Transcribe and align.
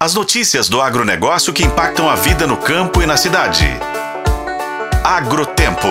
As 0.00 0.14
notícias 0.14 0.68
do 0.68 0.80
agronegócio 0.80 1.52
que 1.52 1.64
impactam 1.64 2.08
a 2.08 2.14
vida 2.14 2.46
no 2.46 2.56
campo 2.56 3.02
e 3.02 3.06
na 3.06 3.16
cidade. 3.16 3.66
Agrotempo. 5.02 5.88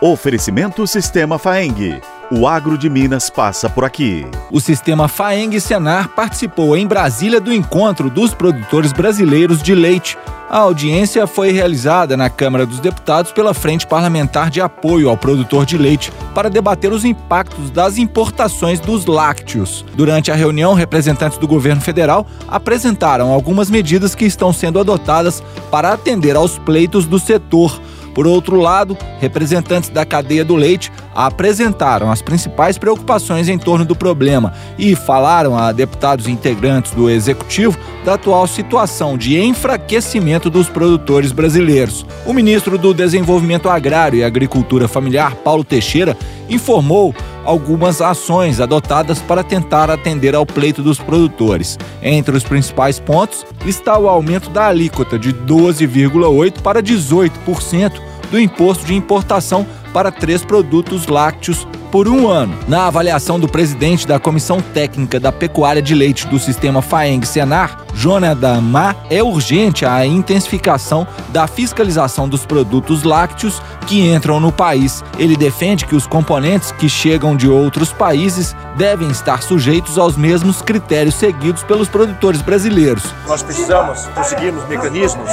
Oferecimento 0.00 0.84
Sistema 0.84 1.38
Faeng. 1.38 2.00
O 2.28 2.48
agro 2.48 2.76
de 2.76 2.90
Minas 2.90 3.30
passa 3.30 3.70
por 3.70 3.84
aqui. 3.84 4.26
O 4.50 4.60
sistema 4.60 5.06
Faeng 5.06 5.60
Senar 5.60 6.08
participou 6.08 6.76
em 6.76 6.88
Brasília 6.88 7.40
do 7.40 7.52
encontro 7.52 8.10
dos 8.10 8.34
produtores 8.34 8.92
brasileiros 8.92 9.62
de 9.62 9.76
leite. 9.76 10.18
A 10.48 10.58
audiência 10.58 11.26
foi 11.26 11.50
realizada 11.50 12.16
na 12.16 12.30
Câmara 12.30 12.64
dos 12.64 12.78
Deputados 12.78 13.32
pela 13.32 13.52
Frente 13.52 13.84
Parlamentar 13.84 14.48
de 14.48 14.60
Apoio 14.60 15.08
ao 15.08 15.16
Produtor 15.16 15.66
de 15.66 15.76
Leite 15.76 16.12
para 16.32 16.48
debater 16.48 16.92
os 16.92 17.04
impactos 17.04 17.68
das 17.68 17.98
importações 17.98 18.78
dos 18.78 19.06
lácteos. 19.06 19.84
Durante 19.96 20.30
a 20.30 20.36
reunião, 20.36 20.72
representantes 20.72 21.36
do 21.36 21.48
governo 21.48 21.80
federal 21.80 22.24
apresentaram 22.46 23.32
algumas 23.32 23.68
medidas 23.68 24.14
que 24.14 24.24
estão 24.24 24.52
sendo 24.52 24.78
adotadas 24.78 25.42
para 25.68 25.92
atender 25.92 26.36
aos 26.36 26.56
pleitos 26.58 27.06
do 27.06 27.18
setor. 27.18 27.80
Por 28.14 28.24
outro 28.24 28.56
lado, 28.60 28.96
representantes 29.18 29.90
da 29.90 30.06
cadeia 30.06 30.44
do 30.44 30.54
leite 30.54 30.92
apresentaram 31.16 32.12
as 32.12 32.20
principais 32.20 32.76
preocupações 32.76 33.48
em 33.48 33.58
torno 33.58 33.86
do 33.86 33.96
problema 33.96 34.52
e 34.78 34.94
falaram 34.94 35.56
a 35.56 35.72
deputados 35.72 36.28
integrantes 36.28 36.92
do 36.92 37.08
executivo 37.08 37.78
da 38.04 38.14
atual 38.14 38.46
situação 38.46 39.16
de 39.16 39.40
enfraquecimento 39.40 40.50
dos 40.50 40.68
produtores 40.68 41.32
brasileiros. 41.32 42.04
O 42.26 42.34
ministro 42.34 42.76
do 42.76 42.92
Desenvolvimento 42.92 43.70
Agrário 43.70 44.18
e 44.18 44.24
Agricultura 44.24 44.86
Familiar, 44.86 45.34
Paulo 45.36 45.64
Teixeira, 45.64 46.16
informou 46.50 47.14
algumas 47.44 48.02
ações 48.02 48.60
adotadas 48.60 49.20
para 49.20 49.42
tentar 49.42 49.90
atender 49.90 50.34
ao 50.34 50.44
pleito 50.44 50.82
dos 50.82 50.98
produtores. 50.98 51.78
Entre 52.02 52.36
os 52.36 52.44
principais 52.44 53.00
pontos 53.00 53.46
está 53.64 53.96
o 53.98 54.08
aumento 54.08 54.50
da 54.50 54.66
alíquota 54.66 55.18
de 55.18 55.32
12,8% 55.32 56.60
para 56.60 56.82
18% 56.82 58.00
do 58.30 58.40
imposto 58.40 58.84
de 58.84 58.94
importação 58.94 59.66
para 59.96 60.12
três 60.12 60.44
produtos 60.44 61.06
lácteos 61.06 61.66
por 61.90 62.06
um 62.06 62.28
ano. 62.28 62.54
Na 62.68 62.86
avaliação 62.86 63.40
do 63.40 63.48
presidente 63.48 64.06
da 64.06 64.20
Comissão 64.20 64.60
Técnica 64.60 65.18
da 65.18 65.32
Pecuária 65.32 65.80
de 65.80 65.94
Leite 65.94 66.26
do 66.26 66.38
Sistema 66.38 66.82
FAENG-Senar, 66.82 67.85
Jonathan 67.96 68.60
Ma, 68.60 68.94
é 69.08 69.22
urgente 69.22 69.86
a 69.86 70.04
intensificação 70.04 71.06
da 71.30 71.46
fiscalização 71.46 72.28
dos 72.28 72.44
produtos 72.44 73.02
lácteos 73.02 73.60
que 73.86 74.06
entram 74.06 74.38
no 74.38 74.52
país. 74.52 75.02
Ele 75.18 75.36
defende 75.36 75.86
que 75.86 75.96
os 75.96 76.06
componentes 76.06 76.70
que 76.72 76.88
chegam 76.88 77.34
de 77.34 77.48
outros 77.48 77.92
países 77.92 78.54
devem 78.76 79.08
estar 79.08 79.42
sujeitos 79.42 79.96
aos 79.96 80.16
mesmos 80.16 80.60
critérios 80.60 81.14
seguidos 81.14 81.62
pelos 81.62 81.88
produtores 81.88 82.42
brasileiros. 82.42 83.02
Nós 83.26 83.42
precisamos 83.42 84.06
conseguirmos 84.14 84.68
mecanismos 84.68 85.30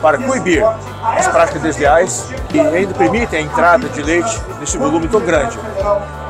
para 0.00 0.18
coibir 0.18 0.62
as 1.02 1.26
práticas 1.26 1.62
desleais 1.62 2.28
que 2.48 2.60
ainda 2.60 2.94
permitem 2.94 3.40
a 3.40 3.42
entrada 3.42 3.88
de 3.88 4.02
leite 4.02 4.40
nesse 4.60 4.78
volume 4.78 5.08
tão 5.08 5.20
grande. 5.20 5.58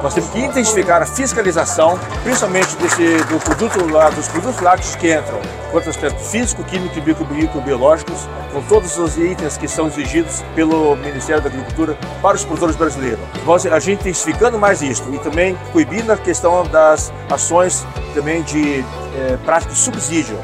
Nós 0.03 0.15
temos 0.15 0.31
que 0.31 0.39
intensificar 0.39 1.03
a 1.03 1.07
fiscalização, 1.07 1.99
principalmente 2.23 2.77
desse, 2.77 3.17
do 3.25 3.39
produto, 3.39 3.79
dos 4.15 4.29
produtos 4.29 4.61
lácteos 4.61 4.97
que 4.97 5.15
entram, 5.15 5.41
quanto 5.75 5.91
aspecto 5.91 6.21
físico, 6.21 6.63
químico 6.63 6.97
e 6.97 7.61
biológicos, 7.61 8.29
com 8.53 8.63
todos 8.63 8.97
os 8.97 9.19
itens 9.19 9.57
que 9.57 9.67
são 9.67 9.89
exigidos 9.89 10.45
pelo 10.55 10.95
Ministério 10.95 11.43
da 11.43 11.49
Agricultura 11.49 11.99
para 12.23 12.37
os 12.37 12.45
produtores 12.45 12.77
brasileiros. 12.77 13.19
Nós, 13.45 13.67
a 13.67 13.81
gente 13.81 14.03
intensificando 14.03 14.57
mais 14.57 14.81
isso 14.83 15.03
e 15.13 15.19
também 15.19 15.59
coibindo 15.73 16.13
a 16.13 16.17
questão 16.17 16.65
das 16.67 17.13
ações 17.29 17.85
também 18.15 18.45
de 18.45 18.85
é, 19.17 19.37
prática 19.45 19.73
de 19.73 19.79
subsídio. 19.79 20.39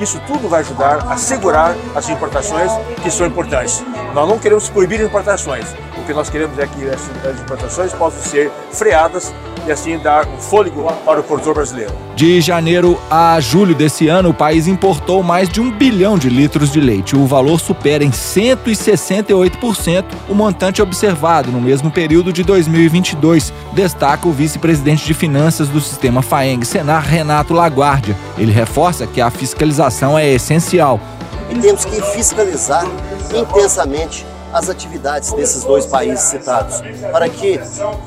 Isso 0.00 0.20
tudo 0.26 0.48
vai 0.48 0.62
ajudar 0.62 1.06
a 1.08 1.16
segurar 1.16 1.76
as 1.94 2.08
importações 2.08 2.72
que 3.04 3.10
são 3.10 3.24
importantes. 3.24 3.84
Nós 4.12 4.28
não 4.28 4.36
queremos 4.36 4.68
proibir 4.68 5.00
importações, 5.00 5.64
o 5.96 6.04
que 6.04 6.12
nós 6.12 6.28
queremos 6.28 6.58
é 6.58 6.66
que 6.66 6.88
as 6.88 7.40
importações 7.40 7.92
possam 7.92 8.20
ser 8.20 8.50
freadas 8.72 9.32
e 9.66 9.72
assim 9.72 9.98
dar 9.98 10.26
um 10.26 10.38
fôlego 10.38 10.82
para 11.04 11.20
o 11.20 11.22
produtor 11.22 11.54
brasileiro. 11.54 11.92
De 12.14 12.40
janeiro 12.40 13.00
a 13.10 13.38
julho 13.40 13.74
desse 13.74 14.08
ano, 14.08 14.30
o 14.30 14.34
país 14.34 14.66
importou 14.66 15.22
mais 15.22 15.48
de 15.48 15.60
um 15.60 15.70
bilhão 15.70 16.18
de 16.18 16.28
litros 16.28 16.70
de 16.72 16.80
leite. 16.80 17.16
O 17.16 17.26
valor 17.26 17.60
supera 17.60 18.04
em 18.04 18.10
168% 18.10 20.04
o 20.28 20.34
montante 20.34 20.82
observado 20.82 21.50
no 21.50 21.60
mesmo 21.60 21.90
período 21.90 22.32
de 22.32 22.42
2022, 22.42 23.52
destaca 23.72 24.28
o 24.28 24.32
vice-presidente 24.32 25.04
de 25.04 25.14
finanças 25.14 25.68
do 25.68 25.80
sistema 25.80 26.22
FAENG, 26.22 26.64
Senar, 26.66 27.04
Renato 27.04 27.54
Laguardia. 27.54 28.16
Ele 28.38 28.52
reforça 28.52 29.06
que 29.06 29.20
a 29.20 29.30
fiscalização 29.30 30.18
é 30.18 30.28
essencial. 30.28 31.00
E 31.50 31.58
temos 31.58 31.84
que 31.84 32.00
fiscalizar 32.00 32.86
intensamente 33.34 34.26
as 34.52 34.68
atividades 34.68 35.32
desses 35.32 35.64
dois 35.64 35.86
países 35.86 36.24
citados, 36.24 36.82
para 37.10 37.28
que 37.28 37.58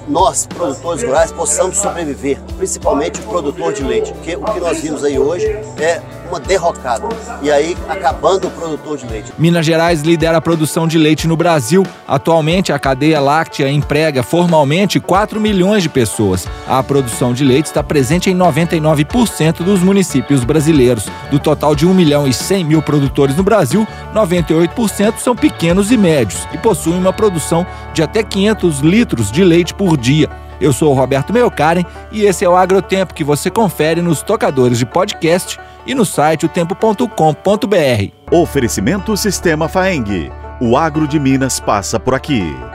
nós, 0.07 0.45
produtores 0.47 1.03
rurais, 1.03 1.31
possamos 1.31 1.77
sobreviver, 1.77 2.39
principalmente 2.57 3.19
o 3.19 3.23
produtor 3.23 3.73
de 3.73 3.83
leite, 3.83 4.13
porque 4.13 4.35
o 4.35 4.43
que 4.43 4.59
nós 4.59 4.81
vimos 4.81 5.03
aí 5.03 5.17
hoje 5.17 5.45
é 5.79 6.01
uma 6.29 6.39
derrocada 6.39 7.07
e 7.41 7.51
aí 7.51 7.77
acabando 7.87 8.47
o 8.47 8.51
produtor 8.51 8.97
de 8.97 9.05
leite. 9.05 9.31
Minas 9.37 9.65
Gerais 9.65 10.01
lidera 10.01 10.37
a 10.37 10.41
produção 10.41 10.87
de 10.87 10.97
leite 10.97 11.27
no 11.27 11.37
Brasil. 11.37 11.85
Atualmente, 12.07 12.73
a 12.73 12.79
cadeia 12.79 13.19
láctea 13.19 13.69
emprega 13.69 14.23
formalmente 14.23 14.99
4 14.99 15.39
milhões 15.39 15.83
de 15.83 15.89
pessoas. 15.89 16.47
A 16.67 16.81
produção 16.81 17.31
de 17.31 17.43
leite 17.43 17.67
está 17.67 17.83
presente 17.83 18.29
em 18.29 18.35
99% 18.35 19.63
dos 19.63 19.81
municípios 19.81 20.43
brasileiros. 20.43 21.07
Do 21.29 21.39
total 21.39 21.75
de 21.75 21.85
1 21.85 21.93
milhão 21.93 22.27
e 22.27 22.33
100 22.33 22.63
mil 22.63 22.81
produtores 22.81 23.35
no 23.35 23.43
Brasil, 23.43 23.87
98% 24.13 25.19
são 25.19 25.35
pequenos 25.35 25.91
e 25.91 25.97
médios 25.97 26.34
e 26.53 26.57
possuem 26.57 26.97
uma 26.97 27.13
produção 27.13 27.65
de 27.93 28.03
até 28.03 28.23
500 28.23 28.79
litros 28.79 29.31
de 29.31 29.43
leite 29.43 29.73
por 29.73 29.97
dia. 29.97 30.29
Eu 30.59 30.71
sou 30.71 30.91
o 30.91 30.95
Roberto 30.95 31.33
Meocaren 31.33 31.83
e 32.11 32.23
esse 32.23 32.45
é 32.45 32.49
o 32.49 32.55
Agrotempo 32.55 33.13
que 33.13 33.23
você 33.23 33.49
confere 33.49 34.01
nos 34.01 34.21
tocadores 34.21 34.79
de 34.79 34.85
podcast 34.85 35.59
e 35.85 35.93
no 35.93 36.05
site 36.05 36.45
otempo.com.br. 36.45 38.11
Oferecimento 38.31 39.15
Sistema 39.17 39.67
Faeng. 39.67 40.31
O 40.61 40.77
agro 40.77 41.07
de 41.07 41.19
Minas 41.19 41.59
passa 41.59 41.99
por 41.99 42.13
aqui. 42.13 42.74